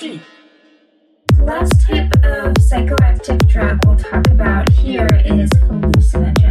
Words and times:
The 0.00 0.20
Last 1.40 1.86
type 1.86 2.10
of 2.24 2.54
psychoactive 2.54 3.46
drug 3.46 3.78
we'll 3.84 3.96
talk 3.96 4.26
about 4.28 4.70
here 4.70 5.06
is 5.26 5.50
hallucinogen. 5.50 6.41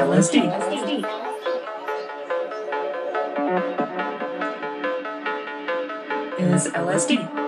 LSD. 0.00 0.40
Is 6.40 6.66
LSD. 6.68 7.39